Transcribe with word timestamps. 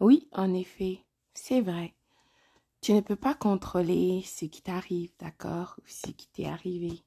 Oui, 0.00 0.28
en 0.32 0.54
effet, 0.54 1.04
c'est 1.34 1.60
vrai. 1.60 1.94
Tu 2.80 2.94
ne 2.94 3.02
peux 3.02 3.16
pas 3.16 3.34
contrôler 3.34 4.22
ce 4.24 4.46
qui 4.46 4.62
t'arrive, 4.62 5.12
d'accord, 5.18 5.76
ou 5.78 5.82
ce 5.86 6.10
qui 6.10 6.26
t'est 6.28 6.46
arrivé, 6.46 7.02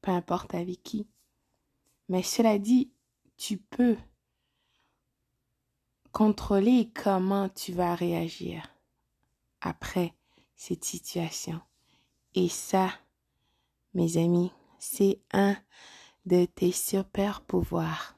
peu 0.00 0.10
importe 0.10 0.54
avec 0.54 0.82
qui. 0.82 1.06
Mais 2.08 2.22
cela 2.22 2.58
dit, 2.58 2.90
tu 3.36 3.58
peux 3.58 3.96
contrôler 6.12 6.90
comment 6.94 7.50
tu 7.50 7.72
vas 7.72 7.94
réagir 7.94 8.66
après 9.60 10.14
cette 10.56 10.84
situation. 10.84 11.60
Et 12.34 12.48
ça, 12.48 12.90
mes 13.92 14.16
amis, 14.16 14.50
c'est 14.78 15.20
un 15.32 15.56
de 16.24 16.46
tes 16.46 16.72
super 16.72 17.42
pouvoirs. 17.42 18.16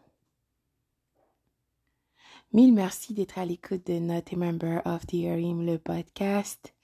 Mille 2.54 2.74
merci 2.74 3.14
d'être 3.14 3.38
à 3.38 3.46
l'écoute 3.46 3.86
de 3.86 3.98
Not 3.98 4.24
a 4.30 4.36
Member 4.36 4.82
of 4.84 5.06
the 5.06 5.24
Arim, 5.24 5.64
le 5.64 5.78
podcast. 5.78 6.74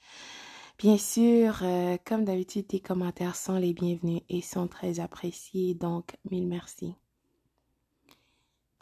Bien 0.79 0.97
sûr, 0.97 1.59
euh, 1.61 1.99
comme 2.07 2.25
d'habitude, 2.25 2.69
tes 2.69 2.81
commentaires 2.81 3.37
sont 3.37 3.57
les 3.57 3.75
bienvenus 3.75 4.23
et 4.31 4.41
sont 4.41 4.67
très 4.67 4.99
appréciés, 4.99 5.75
donc 5.75 6.17
mille 6.31 6.47
merci. 6.47 6.95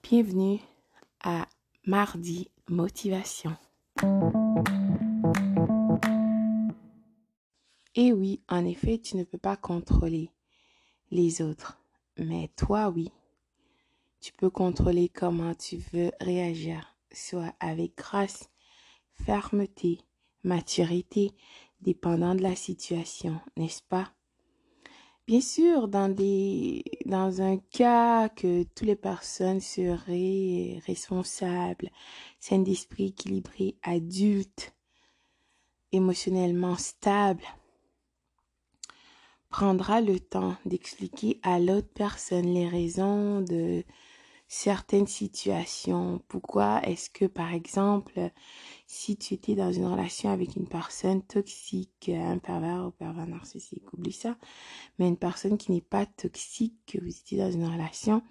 Bienvenue 0.05 0.61
à 1.25 1.49
Mardi 1.87 2.53
Motivation. 2.69 3.57
Et 7.97 8.13
oui, 8.13 8.41
en 8.49 8.65
effet, 8.65 8.99
tu 8.99 9.17
ne 9.17 9.25
peux 9.25 9.39
pas 9.39 9.57
contrôler 9.57 10.31
les 11.11 11.43
autres, 11.43 11.81
mais 12.17 12.49
toi, 12.55 12.91
oui. 12.91 13.11
Tu 14.27 14.33
peux 14.33 14.51
contrôler 14.51 15.09
comment 15.09 15.55
tu 15.55 15.77
veux 15.93 16.11
réagir, 16.21 16.97
soit 17.13 17.55
avec 17.61 17.97
grâce, 17.97 18.51
fermeté, 19.25 20.01
maturité, 20.43 21.31
dépendant 21.81 22.35
de 22.35 22.43
la 22.43 22.57
situation, 22.57 23.39
n'est-ce 23.57 23.83
pas? 23.89 24.11
Bien 25.29 25.41
sûr, 25.41 25.87
dans 25.87 26.09
des, 26.09 26.83
dans 27.05 27.41
un 27.41 27.59
cas 27.59 28.29
que 28.29 28.65
toutes 28.65 28.89
les 28.89 28.97
personnes 28.97 29.61
seraient 29.61 30.81
responsables, 30.89 31.93
saines 32.41 32.65
d'esprit, 32.65 33.07
équilibrées, 33.11 33.77
adultes, 33.85 34.75
émotionnellement 35.93 36.75
stables, 36.75 37.47
prendra 39.51 40.01
le 40.01 40.19
temps 40.19 40.57
d'expliquer 40.65 41.39
à 41.45 41.61
l'autre 41.61 41.93
personne 41.95 42.53
les 42.53 42.69
raisons 42.69 43.41
de 43.41 43.85
certaines 44.49 45.07
situations. 45.07 46.21
Pourquoi 46.29 46.81
est-ce 46.83 47.11
que, 47.11 47.25
par 47.25 47.53
exemple, 47.53 48.31
si 48.87 49.17
tu 49.17 49.35
étais 49.35 49.55
dans 49.55 49.73
une 49.73 49.87
relation 49.87 50.31
avec 50.31 50.57
une 50.57 50.69
personne 50.69 51.23
toxique, 51.23 52.11
un 52.15 52.39
pervers 52.39 52.87
ou 52.87 52.91
pervers 52.93 53.27
narcissique, 53.27 53.93
oublie 53.93 54.13
ça, 54.13 54.37
mais 54.99 55.09
une 55.09 55.17
personne 55.17 55.59
qui 55.59 55.73
n'est 55.73 55.81
pas 55.81 56.07
toxique, 56.07 56.77
que 56.87 56.99
vous 57.01 57.09
étiez 57.09 57.39
dans 57.39 57.51
une 57.51 57.67
relation, 57.67 58.23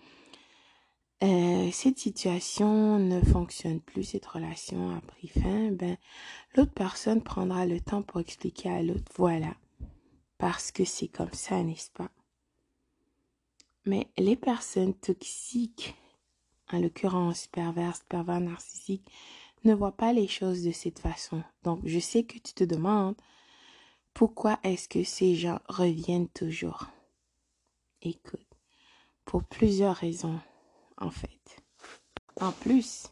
euh, 1.23 1.69
cette 1.71 1.97
situation 1.97 2.99
ne 2.99 3.21
fonctionne 3.21 3.81
plus, 3.81 4.03
cette 4.03 4.25
relation 4.25 4.95
a 4.95 5.02
pris 5.02 5.30
fin, 5.30 5.71
ben, 5.71 5.97
l'autre 6.55 6.73
personne 6.73 7.21
prendra 7.21 7.66
le 7.66 7.80
temps 7.80 8.02
pour 8.02 8.19
expliquer 8.19 8.69
à 8.69 8.83
l'autre, 8.83 9.11
voilà, 9.16 9.55
parce 10.38 10.71
que 10.71 10.86
c'est 10.86 11.08
comme 11.08 11.33
ça, 11.33 11.61
n'est-ce 11.63 11.91
pas? 11.91 12.11
Mais 13.86 14.09
les 14.17 14.36
personnes 14.36 14.93
toxiques 14.93 15.95
en 16.71 16.80
l'occurrence 16.80 17.47
perverse, 17.47 18.03
pervers 18.09 18.41
narcissique, 18.41 19.09
ne 19.63 19.73
voit 19.73 19.95
pas 19.95 20.13
les 20.13 20.27
choses 20.27 20.63
de 20.63 20.71
cette 20.71 20.99
façon. 20.99 21.44
Donc, 21.63 21.81
je 21.85 21.99
sais 21.99 22.23
que 22.23 22.38
tu 22.38 22.53
te 22.53 22.63
demandes 22.63 23.16
pourquoi 24.13 24.59
est-ce 24.63 24.88
que 24.88 25.03
ces 25.03 25.36
gens 25.36 25.59
reviennent 25.67 26.30
toujours? 26.30 26.88
Écoute, 28.02 28.48
pour 29.25 29.43
plusieurs 29.43 29.95
raisons, 29.95 30.39
en 30.98 31.11
fait. 31.11 31.64
En 32.39 32.52
plus, 32.52 33.08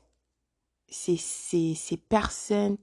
c'est 0.87 1.17
ces, 1.17 1.75
ces 1.75 1.97
personnes, 1.97 2.77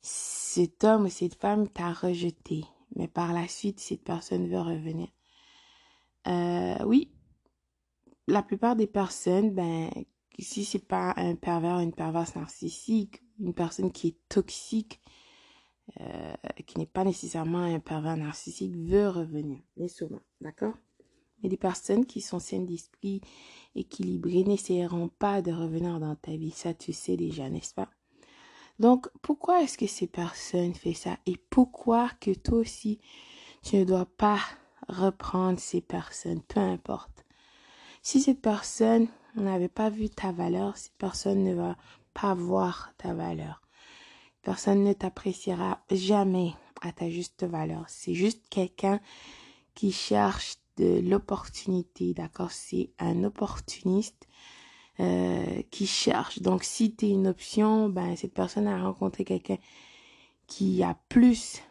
cet 0.00 0.82
homme 0.82 1.04
ou 1.04 1.10
cette 1.10 1.34
femme 1.34 1.68
t'a 1.68 1.92
rejeté, 1.92 2.64
mais 2.96 3.06
par 3.06 3.32
la 3.32 3.46
suite, 3.46 3.78
cette 3.78 4.02
personne 4.02 4.48
veut 4.48 4.60
revenir. 4.60 5.08
Euh, 6.26 6.84
oui, 6.84 7.12
la 8.30 8.42
plupart 8.42 8.76
des 8.76 8.86
personnes, 8.86 9.50
ben, 9.50 9.90
si 10.38 10.64
c'est 10.64 10.86
pas 10.86 11.12
un 11.16 11.34
pervers, 11.34 11.80
une 11.80 11.92
perverse 11.92 12.34
narcissique, 12.36 13.22
une 13.38 13.54
personne 13.54 13.92
qui 13.92 14.08
est 14.08 14.28
toxique, 14.28 15.00
euh, 16.00 16.34
qui 16.66 16.78
n'est 16.78 16.86
pas 16.86 17.04
nécessairement 17.04 17.58
un 17.58 17.80
pervers 17.80 18.16
narcissique, 18.16 18.76
veut 18.76 19.08
revenir, 19.08 19.60
mais 19.76 19.88
souvent, 19.88 20.20
d'accord? 20.40 20.74
Mais 21.42 21.48
des 21.48 21.56
personnes 21.56 22.06
qui 22.06 22.20
sont 22.20 22.38
saines 22.38 22.66
d'esprit, 22.66 23.20
équilibrées, 23.74 24.44
n'essaieront 24.44 25.08
pas 25.08 25.42
de 25.42 25.52
revenir 25.52 25.98
dans 25.98 26.14
ta 26.14 26.32
vie, 26.36 26.50
ça 26.52 26.74
tu 26.74 26.92
sais 26.92 27.16
déjà, 27.16 27.48
n'est-ce 27.48 27.74
pas? 27.74 27.90
Donc, 28.78 29.08
pourquoi 29.20 29.62
est-ce 29.62 29.76
que 29.76 29.86
ces 29.86 30.06
personnes 30.06 30.74
font 30.74 30.94
ça 30.94 31.18
Et 31.26 31.36
pourquoi 31.50 32.10
que 32.20 32.32
toi 32.32 32.58
aussi, 32.58 32.98
tu 33.62 33.76
ne 33.76 33.84
dois 33.84 34.06
pas 34.06 34.40
reprendre 34.88 35.58
ces 35.58 35.80
personnes, 35.80 36.42
peu 36.42 36.60
importe? 36.60 37.19
Si 38.02 38.20
cette 38.20 38.40
personne 38.40 39.08
n'avait 39.36 39.68
pas 39.68 39.90
vu 39.90 40.08
ta 40.08 40.32
valeur, 40.32 40.76
cette 40.76 40.96
personne 40.96 41.44
ne 41.44 41.54
va 41.54 41.76
pas 42.14 42.34
voir 42.34 42.92
ta 42.98 43.14
valeur. 43.14 43.62
Personne 44.42 44.84
ne 44.84 44.92
t'appréciera 44.92 45.84
jamais 45.90 46.54
à 46.80 46.92
ta 46.92 47.10
juste 47.10 47.44
valeur. 47.44 47.84
C'est 47.88 48.14
juste 48.14 48.42
quelqu'un 48.48 49.00
qui 49.74 49.92
cherche 49.92 50.56
de 50.76 51.00
l'opportunité, 51.00 52.14
d'accord? 52.14 52.50
C'est 52.50 52.90
un 52.98 53.24
opportuniste 53.24 54.26
euh, 54.98 55.62
qui 55.70 55.86
cherche. 55.86 56.40
Donc, 56.40 56.64
si 56.64 56.94
tu 56.94 57.06
es 57.06 57.10
une 57.10 57.28
option, 57.28 57.88
ben, 57.88 58.16
cette 58.16 58.34
personne 58.34 58.66
a 58.66 58.82
rencontré 58.82 59.24
quelqu'un 59.24 59.58
qui 60.46 60.82
a 60.82 60.98
plus, 61.08 61.62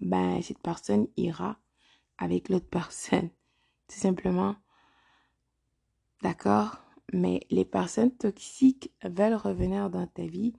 ben, 0.00 0.40
cette 0.42 0.60
personne 0.60 1.08
ira 1.16 1.56
avec 2.18 2.48
l'autre 2.48 2.68
personne. 2.68 3.30
Tout 3.88 3.98
simplement 3.98 4.56
D'accord 6.32 6.78
Mais 7.12 7.40
les 7.50 7.66
personnes 7.66 8.10
toxiques 8.10 8.90
veulent 9.04 9.34
revenir 9.34 9.90
dans 9.90 10.06
ta 10.06 10.24
vie 10.24 10.54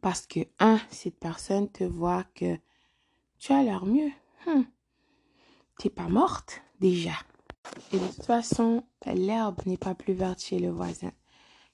parce 0.00 0.26
que, 0.26 0.40
un, 0.58 0.80
cette 0.88 1.18
personne 1.18 1.70
te 1.70 1.84
voit 1.84 2.24
que 2.34 2.56
tu 3.38 3.52
as 3.52 3.62
l'air 3.62 3.84
mieux. 3.84 4.10
Hum. 4.46 4.64
T'es 5.76 5.90
pas 5.90 6.08
morte 6.08 6.62
déjà. 6.80 7.12
Et 7.92 7.98
de 7.98 8.06
toute 8.06 8.24
façon, 8.24 8.84
l'herbe 9.04 9.60
n'est 9.66 9.76
pas 9.76 9.94
plus 9.94 10.14
verte 10.14 10.40
chez 10.40 10.58
le 10.58 10.70
voisin. 10.70 11.12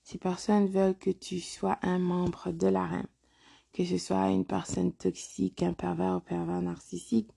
Ces 0.02 0.18
personnes 0.18 0.66
veulent 0.66 0.98
que 0.98 1.10
tu 1.10 1.38
sois 1.38 1.78
un 1.82 2.00
membre 2.00 2.50
de 2.50 2.66
la 2.66 2.86
reine. 2.86 3.06
Que 3.72 3.84
ce 3.84 3.98
soit 3.98 4.30
une 4.30 4.44
personne 4.44 4.90
toxique, 4.90 5.62
un 5.62 5.74
pervers 5.74 6.16
ou 6.16 6.20
pervers 6.20 6.60
narcissique. 6.60 7.30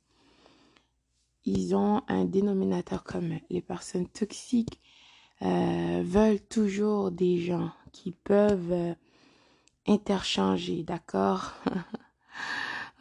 Ils 1.46 1.76
ont 1.76 2.02
un 2.08 2.26
dénominateur 2.26 3.04
commun. 3.04 3.40
Les 3.52 3.62
personnes 3.62 4.08
toxiques 4.08 4.80
euh, 5.44 6.02
veulent 6.04 6.42
toujours 6.42 7.12
des 7.12 7.40
gens 7.40 7.72
qui 7.92 8.12
peuvent 8.12 8.72
euh, 8.72 8.94
interchanger, 9.88 10.84
d'accord? 10.84 11.54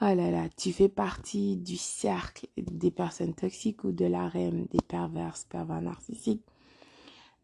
Oh 0.03 0.15
là 0.15 0.31
là, 0.31 0.49
tu 0.57 0.73
fais 0.73 0.89
partie 0.89 1.59
du 1.59 1.77
cercle 1.77 2.47
des 2.57 2.91
personnes 2.91 3.35
toxiques 3.35 3.85
ou 3.85 3.93
de 3.93 4.07
l'arène 4.07 4.67
des 4.71 4.81
perverses, 4.81 5.45
pervers 5.45 5.83
narcissiques. 5.83 6.43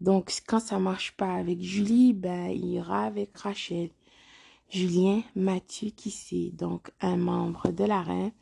Donc, 0.00 0.32
quand 0.46 0.60
ça 0.60 0.78
marche 0.78 1.12
pas 1.18 1.34
avec 1.34 1.60
Julie, 1.60 2.14
ben, 2.14 2.46
il 2.46 2.64
ira 2.64 3.04
avec 3.04 3.36
Rachel. 3.36 3.90
Julien, 4.70 5.22
Mathieu, 5.34 5.90
qui 5.90 6.10
c'est 6.10 6.50
donc 6.50 6.90
un 7.02 7.18
membre 7.18 7.72
de 7.72 7.84
l'arène 7.84 8.32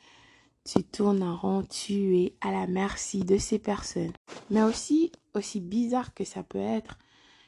tu 0.65 0.83
tournes 0.83 1.23
en 1.23 1.37
rond, 1.37 1.63
tu 1.63 2.19
es 2.19 2.35
à 2.41 2.51
la 2.51 2.67
merci 2.67 3.21
de 3.21 3.39
ces 3.39 3.59
personnes. 3.59 4.13
Mais 4.51 4.63
aussi, 4.63 5.13
aussi 5.35 5.61
bizarre 5.61 6.15
que 6.15 6.25
ça 6.25 6.43
peut 6.43 6.59
être, 6.59 6.99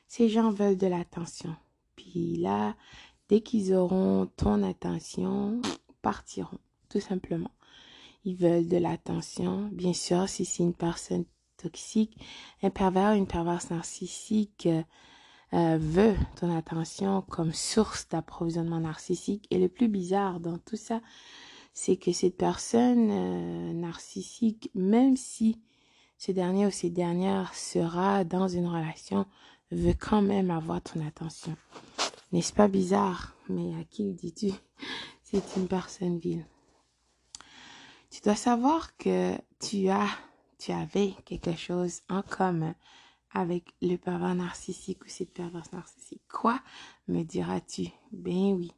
ces 0.06 0.28
gens 0.28 0.50
veulent 0.50 0.76
de 0.76 0.86
l'attention. 0.86 1.56
Puis 1.96 2.36
là, 2.36 2.76
dès 3.28 3.40
qu'ils 3.40 3.74
auront 3.74 4.28
ton 4.36 4.62
attention, 4.62 5.60
partiront, 6.02 6.58
tout 6.88 7.00
simplement. 7.00 7.50
Ils 8.24 8.36
veulent 8.36 8.68
de 8.68 8.76
l'attention. 8.76 9.68
Bien 9.72 9.92
sûr, 9.92 10.28
si 10.28 10.44
c'est 10.44 10.62
une 10.62 10.74
personne 10.74 11.24
toxique, 11.56 12.18
un 12.62 12.70
pervers, 12.70 13.12
une 13.12 13.26
perverse 13.26 13.70
narcissique 13.70 14.68
euh, 15.54 15.78
veut 15.80 16.16
ton 16.40 16.54
attention 16.54 17.22
comme 17.22 17.52
source 17.52 18.08
d'approvisionnement 18.08 18.80
narcissique. 18.80 19.46
Et 19.50 19.58
le 19.58 19.68
plus 19.68 19.88
bizarre 19.88 20.40
dans 20.40 20.58
tout 20.58 20.76
ça, 20.76 21.00
c'est 21.78 21.98
que 21.98 22.10
cette 22.10 22.38
personne 22.38 23.10
euh, 23.10 23.72
narcissique, 23.74 24.70
même 24.74 25.14
si 25.14 25.60
ce 26.16 26.32
dernier 26.32 26.66
ou 26.66 26.70
cette 26.70 26.94
dernière 26.94 27.54
sera 27.54 28.24
dans 28.24 28.48
une 28.48 28.66
relation, 28.66 29.26
veut 29.70 29.92
quand 29.92 30.22
même 30.22 30.50
avoir 30.50 30.80
ton 30.80 31.06
attention. 31.06 31.54
N'est-ce 32.32 32.54
pas 32.54 32.68
bizarre? 32.68 33.36
Mais 33.50 33.74
à 33.78 33.84
qui 33.84 34.04
le 34.04 34.14
dis-tu? 34.14 34.52
C'est 35.22 35.56
une 35.58 35.68
personne 35.68 36.18
vile. 36.18 36.46
Tu 38.10 38.22
dois 38.22 38.36
savoir 38.36 38.96
que 38.96 39.34
tu 39.60 39.90
as, 39.90 40.08
tu 40.58 40.72
avais 40.72 41.14
quelque 41.26 41.54
chose 41.56 42.00
en 42.08 42.22
commun 42.22 42.74
avec 43.32 43.74
le 43.82 43.96
pervers 43.96 44.34
narcissique 44.34 45.04
ou 45.04 45.08
cette 45.08 45.34
perverse 45.34 45.72
narcissique. 45.72 46.22
Quoi? 46.26 46.58
Me 47.06 47.22
diras-tu? 47.22 47.88
Ben 48.12 48.54
oui. 48.54 48.72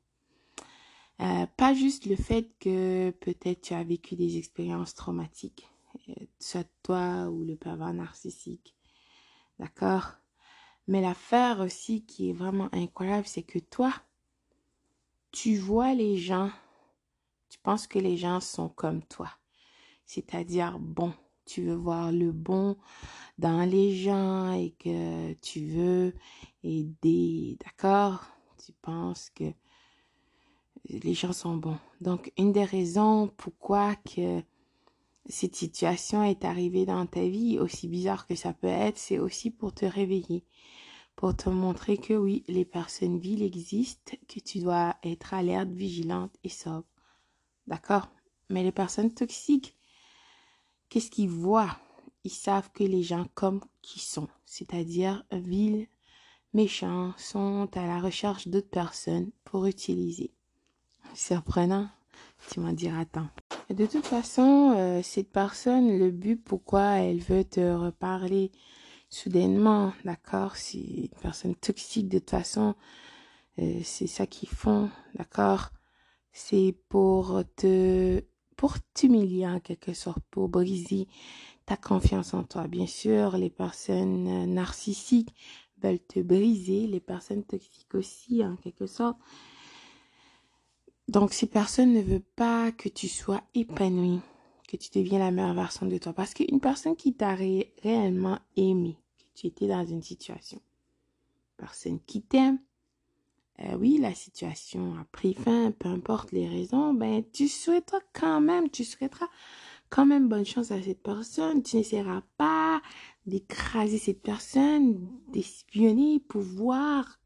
Euh, 1.21 1.47
pas 1.57 1.75
juste 1.75 2.07
le 2.07 2.15
fait 2.15 2.49
que 2.61 3.11
peut-être 3.11 3.63
tu 3.63 3.75
as 3.75 3.83
vécu 3.83 4.15
des 4.15 4.37
expériences 4.39 4.95
traumatiques, 4.95 5.69
euh, 6.11 6.15
soit 6.39 6.69
toi 6.83 7.29
ou 7.29 7.45
le 7.45 7.57
pervers 7.57 7.93
narcissique. 7.93 8.75
D'accord? 9.59 10.13
Mais 10.87 11.01
l'affaire 11.01 11.61
aussi 11.61 12.05
qui 12.05 12.31
est 12.31 12.35
vraiment 12.35 12.69
incroyable, 12.73 13.27
c'est 13.27 13.43
que 13.43 13.59
toi, 13.59 13.93
tu 15.33 15.57
vois 15.57 15.93
les 15.95 16.17
gens, 16.17 16.51
tu 17.51 17.59
penses 17.59 17.87
que 17.87 17.99
les 17.99 18.17
gens 18.17 18.41
sont 18.41 18.69
comme 18.69 19.03
toi. 19.03 19.31
C'est-à-dire, 20.07 20.79
bon, 20.79 21.13
tu 21.45 21.63
veux 21.63 21.75
voir 21.75 22.13
le 22.13 22.33
bon 22.33 22.77
dans 23.39 23.69
les 23.69 23.95
gens 23.97 24.53
et 24.53 24.71
que 24.79 25.33
tu 25.35 25.67
veux 25.67 26.15
aider, 26.63 27.59
d'accord? 27.65 28.25
Tu 28.65 28.73
penses 28.81 29.31
que 29.31 29.53
les 30.89 31.15
gens 31.15 31.33
sont 31.33 31.57
bons. 31.57 31.79
Donc, 32.01 32.33
une 32.39 32.53
des 32.53 32.65
raisons 32.65 33.31
pourquoi 33.37 33.97
que 33.97 34.43
cette 35.27 35.57
situation 35.57 36.23
est 36.23 36.45
arrivée 36.45 36.87
dans 36.87 37.07
ta 37.07 37.23
vie, 37.23 37.59
aussi 37.59 37.89
bizarre 37.89 38.27
que 38.27 38.35
ça 38.35 38.53
peut 38.53 38.67
être, 38.67 38.99
c'est 38.99 39.19
aussi 39.19 39.51
pour 39.51 39.75
te 39.75 39.85
réveiller, 39.85 40.45
pour 41.17 41.37
te 41.37 41.51
montrer 41.51 41.99
que 41.99 42.15
oui, 42.15 42.45
les 42.49 42.65
personnes 42.65 43.19
viles 43.19 43.43
existent, 43.43 44.17
que 44.27 44.41
tu 44.41 44.61
dois 44.61 44.97
être 45.03 45.35
alerte, 45.35 45.71
vigilante 45.71 46.35
et 46.45 46.49
sobre. 46.49 46.87
D'accord? 47.67 48.09
Mais 48.49 48.63
les 48.63 48.73
personnes 48.73 49.13
toxiques, 49.13 49.79
Qu'est-ce 50.89 51.11
qu'ils 51.11 51.29
voient? 51.29 51.77
Ils 52.25 52.31
savent 52.31 52.71
que 52.73 52.83
les 52.83 53.03
gens 53.03 53.27
comme 53.35 53.61
qui 53.83 54.01
sont, 54.01 54.29
c'est-à-dire 54.47 55.23
vils, 55.33 55.87
méchants, 56.55 57.13
sont 57.19 57.69
à 57.75 57.87
la 57.87 58.01
recherche 58.01 58.49
d'autres 58.49 58.71
personnes 58.71 59.31
pour 59.45 59.67
utiliser. 59.67 60.33
Surprenant, 61.15 61.89
tu 62.51 62.61
m'en 62.61 62.73
diras 62.73 63.05
tant. 63.05 63.29
De 63.71 63.87
toute 63.87 64.07
façon, 64.07 64.75
euh, 64.77 65.03
cette 65.03 65.31
personne, 65.31 65.99
le 65.99 66.11
but 66.11 66.37
pourquoi 66.37 67.01
elle 67.01 67.21
veut 67.21 67.45
te 67.45 67.61
reparler 67.61 68.51
soudainement, 69.11 69.93
d'accord? 70.05 70.57
C'est 70.57 70.79
une 70.79 71.09
personne 71.21 71.55
toxique, 71.55 72.09
de 72.09 72.19
toute 72.19 72.31
façon, 72.31 72.75
euh, 73.59 73.81
c'est 73.83 74.07
ça 74.07 74.27
qu'ils 74.27 74.49
font, 74.49 74.91
d'accord? 75.15 75.71
C'est 76.33 76.77
pour 76.89 77.43
te 77.57 78.23
pour 78.57 78.77
t'humilier 78.93 79.47
en 79.47 79.61
quelque 79.61 79.93
sorte, 79.93 80.23
pour 80.33 80.49
briser 80.49 81.07
ta 81.65 81.77
confiance 81.77 82.35
en 82.35 82.43
toi. 82.43 82.67
Bien 82.67 82.89
sûr, 82.89 83.37
les 83.37 83.51
personnes 83.51 84.27
euh, 84.27 84.47
narcissiques 84.47 85.33
veulent 85.81 86.01
te 86.01 86.19
briser, 86.21 86.89
les 86.89 86.99
personnes 87.01 87.45
toxiques 87.45 87.95
aussi 87.95 88.45
en 88.45 88.57
quelque 88.57 88.87
sorte. 88.87 89.17
Donc 91.09 91.33
ces 91.33 91.47
personnes 91.47 91.95
ne 91.95 92.03
veulent 92.03 92.21
pas 92.37 92.71
que 92.73 92.89
tu 92.89 93.09
sois 93.09 93.43
épanoui, 93.55 94.21
que 94.69 94.77
tu 94.77 94.91
deviens 94.95 95.19
la 95.19 95.31
meilleure 95.31 95.55
version 95.55 95.87
de 95.87 95.97
toi. 95.97 96.13
Parce 96.13 96.35
qu'une 96.35 96.61
personne 96.61 96.97
qui 96.97 97.15
t'a 97.15 97.35
réellement 97.35 98.39
aimé, 98.57 98.99
que 99.19 99.41
tu 99.41 99.47
étais 99.47 99.69
dans 99.69 99.87
une 99.87 100.03
situation, 100.03 100.61
personne 101.57 101.99
qui 102.07 102.21
t'aime, 102.21 102.59
euh, 103.61 103.77
oui, 103.77 103.99
la 103.99 104.15
situation 104.15 104.95
a 105.01 105.05
pris 105.11 105.35
fin, 105.35 105.73
peu 105.73 105.89
importe 105.89 106.31
les 106.31 106.47
raisons, 106.47 106.95
ben, 106.95 107.25
tu 107.33 107.49
souhaiteras 107.49 108.01
quand 108.13 108.41
même, 108.41 108.71
tu 108.71 108.85
souhaiteras 108.85 109.27
quand 109.91 110.07
même 110.07 110.29
bonne 110.29 110.45
chance 110.45 110.71
à 110.71 110.83
cette 110.83 111.03
personne. 111.03 111.63
Tu 111.63 111.77
n'essaieras 111.77 112.23
pas 112.37 112.81
d'écraser 113.27 113.99
cette 113.99 114.23
personne, 114.23 115.09
d'espionner 115.33 116.21
pour 116.21 116.43
voir 116.43 117.19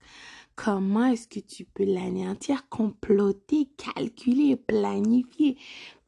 comment 0.63 1.07
est-ce 1.07 1.27
que 1.27 1.41
tu 1.41 1.65
peux 1.65 1.85
l'anéantir, 1.85 2.69
comploter, 2.69 3.69
calculer, 3.77 4.57
planifier, 4.57 5.59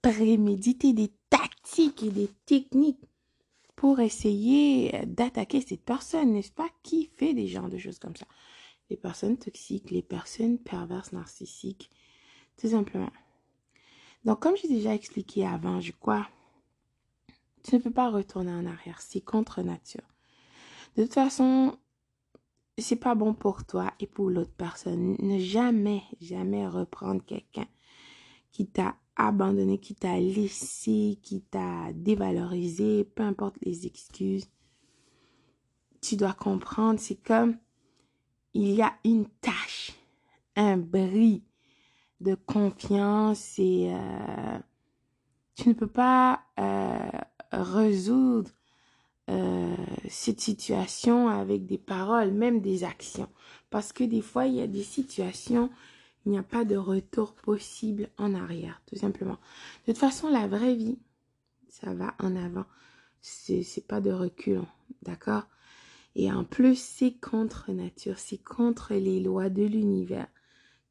préméditer 0.00 0.92
des 0.92 1.10
tactiques 1.30 2.02
et 2.02 2.10
des 2.10 2.28
techniques 2.46 3.00
pour 3.74 3.98
essayer 3.98 4.92
d'attaquer 5.06 5.60
cette 5.60 5.84
personne, 5.84 6.32
n'est-ce 6.32 6.52
pas? 6.52 6.68
Qui 6.82 7.10
fait 7.16 7.34
des 7.34 7.48
genres 7.48 7.68
de 7.68 7.78
choses 7.78 7.98
comme 7.98 8.14
ça? 8.14 8.26
les 8.90 8.96
personnes 8.96 9.38
toxiques, 9.38 9.90
les 9.90 10.02
personnes 10.02 10.58
perverses 10.58 11.12
narcissiques, 11.12 11.90
tout 12.56 12.68
simplement. 12.68 13.10
Donc, 14.24 14.40
comme 14.40 14.56
j'ai 14.56 14.68
déjà 14.68 14.94
expliqué 14.94 15.46
avant, 15.46 15.80
je 15.80 15.92
crois, 15.92 16.28
tu 17.62 17.74
ne 17.74 17.80
peux 17.80 17.90
pas 17.90 18.10
retourner 18.10 18.52
en 18.52 18.66
arrière. 18.66 19.00
C'est 19.00 19.20
contre 19.20 19.62
nature. 19.62 20.04
De 20.96 21.02
toute 21.02 21.14
façon, 21.14 21.76
c'est 22.78 22.96
pas 22.96 23.14
bon 23.14 23.34
pour 23.34 23.64
toi 23.64 23.92
et 24.00 24.06
pour 24.06 24.30
l'autre 24.30 24.54
personne. 24.56 25.16
Ne 25.20 25.38
jamais, 25.38 26.02
jamais 26.20 26.66
reprendre 26.66 27.24
quelqu'un 27.24 27.66
qui 28.50 28.66
t'a 28.66 28.96
abandonné, 29.16 29.78
qui 29.78 29.94
t'a 29.94 30.18
laissé, 30.18 31.18
qui 31.22 31.42
t'a 31.42 31.92
dévalorisé, 31.92 33.04
peu 33.04 33.22
importe 33.22 33.56
les 33.62 33.86
excuses. 33.86 34.48
Tu 36.00 36.16
dois 36.16 36.34
comprendre, 36.34 36.98
c'est 36.98 37.22
comme 37.22 37.56
il 38.52 38.70
y 38.70 38.82
a 38.82 38.94
une 39.04 39.26
tâche, 39.40 39.92
un 40.56 40.76
bris 40.76 41.44
de 42.20 42.34
confiance 42.34 43.58
et 43.58 43.92
euh, 43.92 44.58
tu 45.54 45.68
ne 45.68 45.74
peux 45.74 45.88
pas 45.88 46.42
euh, 46.58 47.10
résoudre 47.52 48.50
euh, 49.30 49.74
cette 50.08 50.40
situation 50.40 51.28
avec 51.28 51.66
des 51.66 51.78
paroles, 51.78 52.32
même 52.32 52.60
des 52.60 52.84
actions. 52.84 53.28
Parce 53.70 53.92
que 53.92 54.04
des 54.04 54.20
fois, 54.20 54.46
il 54.46 54.54
y 54.54 54.60
a 54.60 54.66
des 54.66 54.82
situations, 54.82 55.70
il 56.26 56.32
n'y 56.32 56.38
a 56.38 56.42
pas 56.42 56.64
de 56.64 56.76
retour 56.76 57.34
possible 57.34 58.08
en 58.18 58.34
arrière, 58.34 58.80
tout 58.86 58.96
simplement. 58.96 59.38
De 59.86 59.92
toute 59.92 60.00
façon, 60.00 60.28
la 60.28 60.46
vraie 60.46 60.74
vie, 60.74 60.98
ça 61.68 61.94
va 61.94 62.14
en 62.20 62.36
avant. 62.36 62.66
C'est 63.20 63.86
pas 63.86 64.00
de 64.00 64.12
recul, 64.12 64.62
d'accord? 65.02 65.44
Et 66.14 66.30
en 66.30 66.44
plus, 66.44 66.78
c'est 66.78 67.18
contre 67.18 67.72
nature, 67.72 68.18
c'est 68.18 68.42
contre 68.42 68.94
les 68.94 69.20
lois 69.20 69.48
de 69.48 69.64
l'univers. 69.64 70.28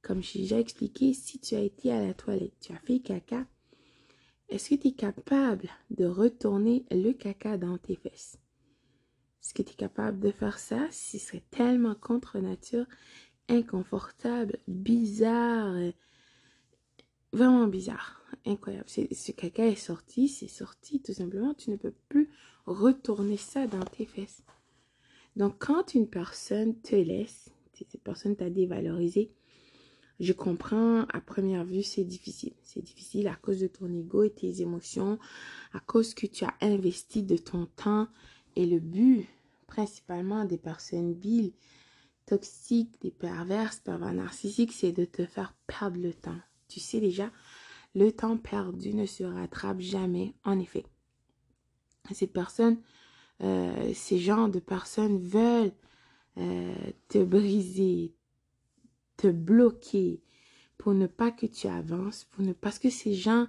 Comme 0.02 0.22
j'ai 0.22 0.40
déjà 0.40 0.60
expliqué, 0.60 1.14
si 1.14 1.40
tu 1.40 1.56
as 1.56 1.62
été 1.62 1.92
à 1.94 2.06
la 2.06 2.14
toilette, 2.14 2.60
tu 2.60 2.74
as 2.74 2.80
fait 2.80 3.00
caca, 3.00 3.46
est-ce 4.50 4.70
que 4.70 4.76
tu 4.76 4.90
es 4.90 4.92
capable 4.92 5.70
de 5.90 6.06
retourner 6.06 6.86
le 6.92 7.12
caca 7.12 7.58
dans 7.58 7.78
tes 7.78 7.96
fesses? 7.96 8.38
Est-ce 9.42 9.54
que 9.54 9.62
tu 9.62 9.74
es 9.74 9.76
capable 9.76 10.20
de 10.20 10.32
faire 10.32 10.60
ça? 10.60 10.88
Ce 10.92 11.18
serait 11.18 11.44
tellement 11.52 11.96
contre 11.96 12.40
nature, 12.40 12.86
inconfortable, 13.50 14.60
bizarre, 14.68 15.76
vraiment 17.34 17.68
bizarre, 17.68 18.22
incroyable. 18.46 18.88
Ce 18.88 19.32
caca 19.32 19.66
est 19.66 19.76
sorti, 19.76 20.28
c'est 20.28 20.48
sorti, 20.48 21.02
tout 21.02 21.14
simplement. 21.14 21.54
Tu 21.54 21.72
ne 21.72 21.76
peux 21.76 21.94
plus 22.08 22.30
retourner 22.66 23.38
ça 23.38 23.68
dans 23.68 23.84
tes 23.84 24.06
fesses. 24.06 24.44
Donc, 25.36 25.56
quand 25.60 25.94
une 25.96 26.08
personne 26.08 26.80
te 26.82 26.96
laisse, 26.96 27.50
si 27.74 27.86
cette 27.90 28.04
personne 28.04 28.36
t'a 28.36 28.50
dévalorisé, 28.50 29.32
je 30.20 30.34
comprends, 30.34 31.02
à 31.10 31.22
première 31.22 31.66
vue, 31.66 31.84
c'est 31.84 32.04
difficile. 32.04 32.54
C'est 32.62 32.82
difficile 32.82 33.28
à 33.28 33.36
cause 33.36 33.60
de 33.60 33.68
ton 33.68 33.92
ego 33.94 34.24
et 34.24 34.30
tes 34.30 34.62
émotions, 34.62 35.20
à 35.74 35.80
cause 35.80 36.14
que 36.14 36.28
tu 36.28 36.46
as 36.46 36.54
investi 36.62 37.24
de 37.24 37.38
ton 37.38 37.66
temps 37.66 38.08
et 38.56 38.66
le 38.66 38.80
but, 38.80 39.28
principalement 39.68 40.46
des 40.46 40.58
personnes 40.58 41.14
viles, 41.14 41.54
toxiques, 42.26 43.02
des 43.02 43.12
perverses, 43.12 43.80
pervers 43.80 44.14
narcissiques, 44.14 44.72
c'est 44.72 44.92
de 44.92 45.06
te 45.06 45.26
faire 45.26 45.56
perdre 45.68 46.00
le 46.00 46.14
temps. 46.14 46.40
Tu 46.68 46.80
sais 46.80 47.00
déjà, 47.00 47.32
le 47.96 48.12
temps 48.12 48.38
perdu 48.38 48.94
ne 48.94 49.06
se 49.06 49.24
rattrape 49.24 49.80
jamais, 49.80 50.34
en 50.44 50.60
effet. 50.60 50.86
Cette 52.12 52.34
personne 52.34 52.78
euh, 53.42 53.92
ces 53.94 54.20
gens 54.20 54.48
de 54.48 54.60
personnes 54.60 55.20
veulent 55.20 55.74
euh, 56.38 56.74
te 57.10 57.24
briser, 57.24 58.14
te 59.18 59.28
bloquer 59.28 60.22
pour 60.78 60.94
ne 60.94 61.08
pas 61.08 61.32
que 61.32 61.46
tu 61.46 61.68
avances, 61.68 62.26
pour 62.26 62.44
ne 62.44 62.54
parce 62.54 62.80
que 62.80 62.90
ces 62.90 63.14
gens 63.14 63.48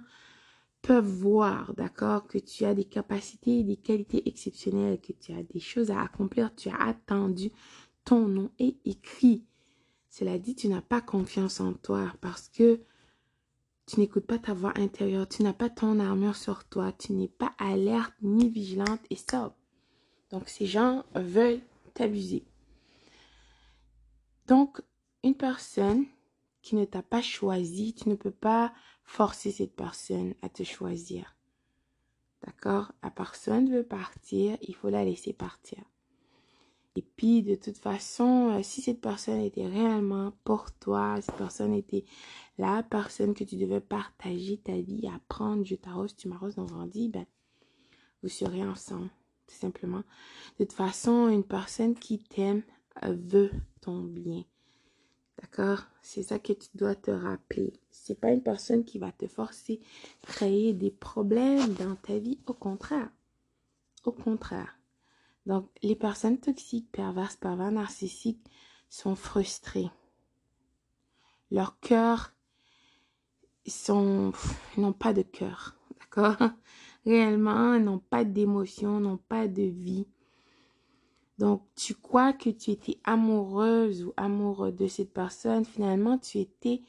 peuvent 0.81 1.05
voir, 1.05 1.73
d'accord, 1.73 2.27
que 2.27 2.37
tu 2.37 2.63
as 2.63 2.75
des 2.75 2.83
capacités, 2.83 3.63
des 3.63 3.75
qualités 3.75 4.27
exceptionnelles, 4.29 5.01
que 5.01 5.13
tu 5.13 5.33
as 5.33 5.41
des 5.41 5.59
choses 5.59 5.89
à 5.89 6.01
accomplir, 6.01 6.55
tu 6.55 6.69
as 6.69 6.79
attendu, 6.79 7.51
ton 8.03 8.27
nom 8.27 8.51
est 8.59 8.77
écrit. 8.85 9.43
Cela 10.09 10.37
dit, 10.37 10.55
tu 10.55 10.67
n'as 10.67 10.83
pas 10.83 11.01
confiance 11.01 11.59
en 11.59 11.73
toi 11.73 12.13
parce 12.21 12.49
que 12.49 12.79
tu 13.87 13.99
n'écoutes 13.99 14.25
pas 14.25 14.39
ta 14.39 14.53
voix 14.53 14.73
intérieure, 14.77 15.27
tu 15.27 15.43
n'as 15.43 15.53
pas 15.53 15.69
ton 15.69 15.99
armure 15.99 16.35
sur 16.35 16.63
toi, 16.65 16.91
tu 16.91 17.13
n'es 17.13 17.27
pas 17.27 17.53
alerte 17.57 18.13
ni 18.21 18.49
vigilante 18.49 19.01
et 19.09 19.15
sobre. 19.15 19.55
Donc, 20.31 20.49
ces 20.49 20.65
gens 20.65 21.03
veulent 21.15 21.61
t'abuser. 21.93 22.45
Donc, 24.47 24.81
une 25.25 25.35
personne 25.35 26.05
qui 26.61 26.75
ne 26.75 26.85
t'a 26.85 27.01
pas 27.01 27.21
choisi, 27.21 27.95
tu 27.95 28.09
ne 28.09 28.15
peux 28.15 28.31
pas 28.31 28.71
forcer 29.03 29.51
cette 29.51 29.75
personne 29.75 30.35
à 30.43 30.49
te 30.49 30.63
choisir. 30.63 31.35
D'accord? 32.45 32.91
La 33.01 33.09
personne 33.09 33.71
veut 33.71 33.83
partir, 33.83 34.55
il 34.61 34.75
faut 34.75 34.89
la 34.89 35.03
laisser 35.03 35.33
partir. 35.33 35.79
Et 36.95 37.01
puis, 37.01 37.41
de 37.41 37.55
toute 37.55 37.77
façon, 37.77 38.51
euh, 38.51 38.63
si 38.63 38.81
cette 38.81 39.01
personne 39.01 39.41
était 39.41 39.67
réellement 39.67 40.31
pour 40.43 40.71
toi, 40.71 41.19
cette 41.21 41.35
personne 41.35 41.73
était 41.73 42.05
la 42.57 42.83
personne 42.83 43.33
que 43.33 43.43
tu 43.43 43.57
devais 43.57 43.81
partager 43.81 44.57
ta 44.57 44.79
vie, 44.79 45.09
apprendre, 45.13 45.65
je 45.65 45.75
t'arrose, 45.75 46.15
tu 46.15 46.29
m'arroses, 46.29 46.57
on 46.57 46.65
grandit, 46.65 47.09
ben, 47.09 47.25
vous 48.21 48.29
serez 48.29 48.63
ensemble, 48.63 49.09
tout 49.47 49.55
simplement. 49.55 50.03
De 50.59 50.65
toute 50.65 50.73
façon, 50.73 51.27
une 51.29 51.43
personne 51.43 51.95
qui 51.95 52.19
t'aime 52.19 52.61
euh, 53.03 53.17
veut 53.19 53.51
ton 53.81 54.01
bien. 54.01 54.43
D'accord? 55.41 55.83
C'est 56.01 56.23
ça 56.23 56.39
que 56.39 56.53
tu 56.53 56.69
dois 56.75 56.95
te 56.95 57.11
rappeler. 57.11 57.73
C'est 57.91 58.19
pas 58.19 58.31
une 58.31 58.43
personne 58.43 58.85
qui 58.85 58.99
va 58.99 59.11
te 59.11 59.27
forcer 59.27 59.81
à 60.23 60.27
créer 60.27 60.73
des 60.73 60.91
problèmes 60.91 61.73
dans 61.73 61.95
ta 61.95 62.17
vie. 62.17 62.39
Au 62.45 62.53
contraire. 62.53 63.09
Au 64.05 64.11
contraire. 64.11 64.77
Donc, 65.45 65.69
les 65.83 65.95
personnes 65.95 66.39
toxiques, 66.39 66.91
perverses, 66.91 67.35
pervers, 67.35 67.71
narcissiques 67.71 68.45
sont 68.89 69.15
frustrées. 69.15 69.89
Leur 71.51 71.79
cœur, 71.79 72.33
sont, 73.67 74.31
n'ont 74.77 74.93
pas 74.93 75.13
de 75.13 75.21
cœur. 75.21 75.75
D'accord? 75.99 76.49
Réellement, 77.05 77.79
n'ont 77.79 77.99
pas 77.99 78.23
d'émotion, 78.23 78.99
n'ont 78.99 79.17
pas 79.17 79.47
de 79.47 79.63
vie. 79.63 80.07
Donc, 81.37 81.63
tu 81.75 81.95
crois 81.95 82.33
que 82.33 82.49
tu 82.49 82.71
étais 82.71 82.97
amoureuse 83.03 84.05
ou 84.05 84.13
amoureux 84.15 84.71
de 84.71 84.87
cette 84.87 85.13
personne. 85.13 85.65
Finalement, 85.65 86.17
tu 86.17 86.39
étais 86.39 86.81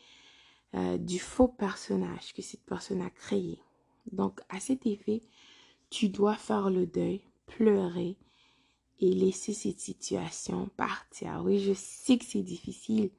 euh, 0.74 0.98
du 0.98 1.18
faux 1.18 1.48
personnage 1.48 2.32
que 2.32 2.42
cette 2.42 2.64
personne 2.64 3.00
a 3.00 3.10
créé. 3.10 3.58
Donc, 4.12 4.40
à 4.48 4.60
cet 4.60 4.86
effet, 4.86 5.22
tu 5.90 6.08
dois 6.08 6.36
faire 6.36 6.70
le 6.70 6.86
deuil, 6.86 7.22
pleurer 7.46 8.16
et 9.00 9.12
laisser 9.12 9.52
cette 9.52 9.80
situation 9.80 10.70
partir. 10.76 11.42
Oui, 11.44 11.58
je 11.58 11.72
sais 11.74 12.18
que 12.18 12.24
c'est 12.24 12.42
difficile, 12.42 13.10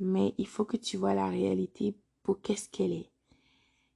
mais 0.00 0.34
il 0.38 0.46
faut 0.46 0.64
que 0.64 0.76
tu 0.76 0.96
vois 0.96 1.14
la 1.14 1.28
réalité 1.28 1.94
pour 2.22 2.40
qu'est-ce 2.40 2.68
qu'elle 2.68 2.92
est. 2.92 3.10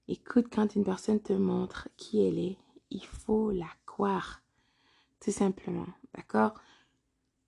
Écoute, 0.09 0.47
quand 0.50 0.75
une 0.75 0.85
personne 0.85 1.21
te 1.21 1.33
montre 1.33 1.88
qui 1.97 2.25
elle 2.25 2.38
est, 2.38 2.59
il 2.90 3.04
faut 3.04 3.50
la 3.50 3.71
croire. 3.87 4.42
Tout 5.21 5.31
simplement. 5.31 5.87
D'accord? 6.14 6.54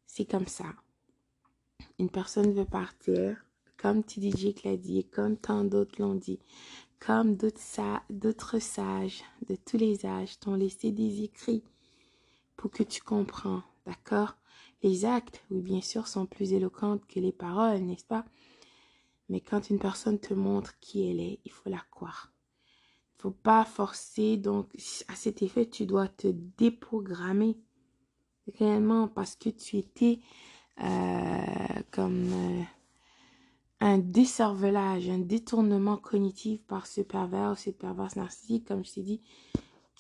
C'est 0.07 0.25
comme 0.25 0.47
ça. 0.47 0.75
Une 1.99 2.11
personne 2.11 2.53
veut 2.53 2.65
partir, 2.65 3.45
comme 3.77 4.03
TDJ 4.03 4.55
l'a 4.65 4.77
dit, 4.77 5.05
comme 5.05 5.37
tant 5.37 5.65
d'autres 5.65 6.01
l'ont 6.01 6.15
dit, 6.15 6.39
comme 6.99 7.37
d'autres 7.37 7.61
sages 8.59 9.23
de 9.47 9.57
tous 9.57 9.77
les 9.77 10.07
âges 10.07 10.39
t'ont 10.39 10.55
laissé 10.55 10.91
des 10.91 11.23
écrits 11.23 11.63
pour 12.57 12.71
que 12.71 12.83
tu 12.83 13.03
comprends. 13.03 13.63
D'accord? 13.87 14.37
Les 14.83 15.05
actes, 15.05 15.43
oui, 15.51 15.61
bien 15.61 15.81
sûr, 15.81 16.07
sont 16.07 16.27
plus 16.27 16.53
éloquents 16.53 16.99
que 17.09 17.21
les 17.21 17.33
paroles, 17.33 17.81
n'est-ce 17.81 18.05
pas? 18.05 18.25
Mais 19.29 19.41
quand 19.41 19.71
une 19.71 19.79
personne 19.79 20.19
te 20.19 20.35
montre 20.35 20.79
qui 20.81 21.09
elle 21.09 21.21
est, 21.21 21.41
il 21.45 21.51
faut 21.51 21.71
la 21.71 21.83
croire. 21.91 22.33
Il 23.17 23.23
faut 23.23 23.31
pas 23.31 23.65
forcer. 23.65 24.37
Donc, 24.37 24.71
à 25.09 25.15
cet 25.15 25.43
effet, 25.43 25.67
tu 25.67 25.87
dois 25.87 26.09
te 26.09 26.29
déprogrammer 26.29 27.57
réellement 28.59 29.09
parce 29.09 29.37
que 29.37 29.49
tu 29.49 29.77
étais 29.77 30.21
euh, 30.83 31.83
comme 31.91 32.33
euh, 32.33 32.63
un 33.81 33.99
décervelage, 33.99 35.09
un 35.09 35.19
détournement 35.19 35.97
cognitif 35.97 36.63
par 36.63 36.87
ce 36.87 37.01
pervers 37.01 37.53
ou 37.53 37.57
cette 37.57 37.79
perverse 37.79 38.17
narcissique, 38.17 38.67
comme 38.67 38.85
je 38.85 38.95
t'ai 38.95 39.03
dit, 39.03 39.21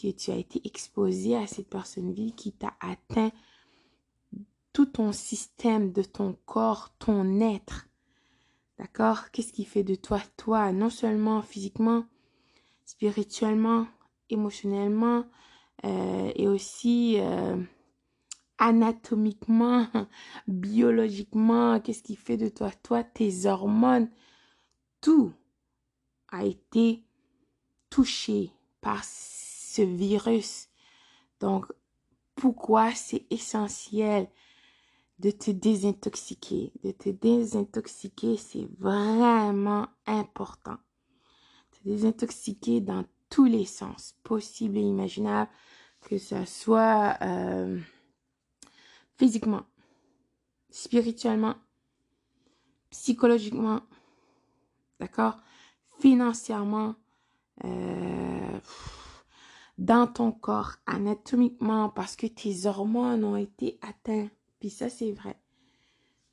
que 0.01 0.11
tu 0.11 0.31
as 0.31 0.37
été 0.37 0.61
exposé 0.65 1.37
à 1.37 1.47
cette 1.47 1.69
personne 1.69 2.13
vie 2.13 2.33
qui 2.33 2.53
t'a 2.53 2.75
atteint 2.81 3.31
tout 4.73 4.87
ton 4.87 5.13
système 5.13 5.93
de 5.93 6.03
ton 6.03 6.37
corps, 6.47 6.93
ton 6.99 7.41
être. 7.41 7.87
D'accord? 8.79 9.31
Qu'est-ce 9.31 9.53
qui 9.53 9.65
fait 9.65 9.85
de 9.85 9.95
toi 9.95 10.21
toi, 10.37 10.73
non 10.73 10.91
seulement 10.91 11.43
physiquement, 11.43 12.05
spirituellement, 12.85 13.87
émotionnellement, 14.31 15.25
euh, 15.85 16.33
et 16.35 16.49
aussi 16.49 17.19
anatomiquement, 18.59 19.89
biologiquement, 20.49 21.81
qu'est-ce 21.81 22.03
qui 22.03 22.17
fait 22.17 22.37
de 22.37 22.49
toi, 22.49 22.71
toi, 22.83 23.03
tes 23.03 23.47
hormones, 23.47 24.09
tout 25.01 25.33
a 26.31 26.45
été 26.45 27.05
touché 27.91 28.53
par 28.81 29.05
ce 29.05 29.83
virus. 29.83 30.69
Donc, 31.41 31.67
pourquoi 32.35 32.95
c'est 32.95 33.27
essentiel 33.31 34.29
de 35.19 35.31
te 35.31 35.51
désintoxiquer? 35.51 36.73
De 36.83 36.91
te 36.91 37.09
désintoxiquer, 37.09 38.37
c'est 38.37 38.69
vraiment 38.79 39.87
important. 40.07 40.77
Te 41.71 41.89
désintoxiquer 41.89 42.81
dans 42.81 43.05
tous 43.31 43.45
les 43.45 43.65
sens 43.65 44.15
possibles 44.23 44.79
et 44.79 44.83
imaginables, 44.83 45.51
que 46.01 46.19
ce 46.19 46.45
soit... 46.45 47.17
Euh, 47.23 47.79
physiquement, 49.16 49.64
spirituellement, 50.71 51.54
psychologiquement, 52.90 53.80
d'accord, 55.00 55.38
financièrement, 55.99 56.94
euh, 57.64 58.59
dans 59.78 60.06
ton 60.06 60.33
corps, 60.33 60.73
anatomiquement, 60.87 61.88
parce 61.88 62.16
que 62.16 62.26
tes 62.26 62.66
hormones 62.66 63.25
ont 63.25 63.37
été 63.37 63.78
atteintes. 63.83 64.30
Puis 64.61 64.71
ça, 64.71 64.88
c'est 64.88 65.12
vrai. 65.12 65.37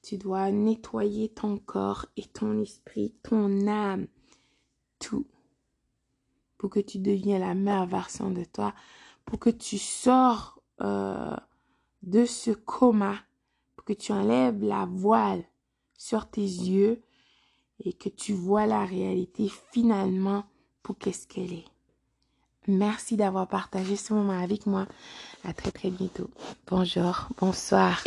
Tu 0.03 0.17
dois 0.17 0.51
nettoyer 0.51 1.29
ton 1.29 1.57
corps 1.57 2.05
et 2.17 2.25
ton 2.25 2.59
esprit, 2.61 3.13
ton 3.23 3.67
âme, 3.67 4.07
tout, 4.99 5.27
pour 6.57 6.69
que 6.69 6.79
tu 6.79 6.99
deviennes 6.99 7.41
la 7.41 7.53
meilleure 7.55 7.85
version 7.85 8.31
de 8.31 8.43
toi, 8.43 8.73
pour 9.25 9.39
que 9.39 9.49
tu 9.49 9.77
sors 9.77 10.61
euh, 10.81 11.35
de 12.03 12.25
ce 12.25 12.51
coma 12.51 13.15
pour 13.75 13.85
que 13.85 13.93
tu 13.93 14.11
enlèves 14.11 14.63
la 14.63 14.85
voile 14.85 15.43
sur 15.97 16.29
tes 16.29 16.41
yeux 16.41 17.01
et 17.83 17.93
que 17.93 18.09
tu 18.09 18.33
vois 18.33 18.65
la 18.65 18.85
réalité 18.85 19.49
finalement 19.71 20.45
pour 20.83 20.97
qu'est-ce 20.97 21.27
qu'elle 21.27 21.53
est. 21.53 21.65
Merci 22.67 23.17
d'avoir 23.17 23.47
partagé 23.47 23.95
ce 23.95 24.13
moment 24.13 24.39
avec 24.39 24.65
moi. 24.65 24.87
À 25.43 25.53
très 25.53 25.71
très 25.71 25.89
bientôt. 25.89 26.29
Bonjour, 26.67 27.27
bonsoir. 27.39 28.03